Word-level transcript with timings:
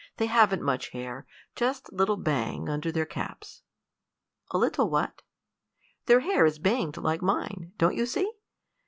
They 0.17 0.25
haven't 0.25 0.63
much 0.63 0.89
hair, 0.93 1.27
just 1.55 1.89
a 1.89 1.93
little 1.93 2.17
bang 2.17 2.67
under 2.67 2.91
their 2.91 3.05
caps." 3.05 3.61
"A 4.49 4.57
little 4.57 4.89
what?" 4.89 5.21
"Their 6.07 6.21
hair 6.21 6.43
is 6.43 6.57
banged 6.57 6.97
like 6.97 7.21
mine 7.21 7.73
don't 7.77 7.93
you 7.93 8.07
see? 8.07 8.27